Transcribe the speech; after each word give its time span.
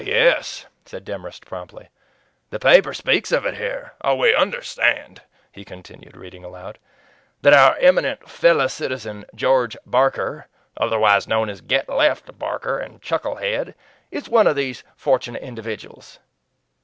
"Yes," 0.03 0.65
said 0.83 1.05
Demorest 1.05 1.45
promptly; 1.45 1.89
"the 2.49 2.57
paper 2.57 2.91
speaks 2.91 3.31
of 3.31 3.45
it 3.45 3.53
here. 3.55 3.93
'We 4.03 4.33
understand,'" 4.33 5.21
he 5.51 5.63
continued, 5.63 6.17
reading 6.17 6.43
aloud, 6.43 6.79
"'that 7.43 7.53
our 7.53 7.77
eminent 7.77 8.27
fellow 8.27 8.65
citizen, 8.65 9.25
George 9.35 9.77
Barker, 9.85 10.47
otherwise 10.75 11.27
known 11.27 11.51
as 11.51 11.61
"Get 11.61 11.87
Left 11.87 12.35
Barker" 12.39 12.79
and 12.79 12.99
"Chucklehead," 12.99 13.75
is 14.09 14.27
one 14.27 14.47
of 14.47 14.55
these 14.55 14.83
fortunate 14.95 15.43
individuals.'" 15.43 16.17